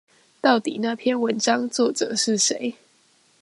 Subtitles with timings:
[0.41, 2.73] 到底那篇文章作者是誰？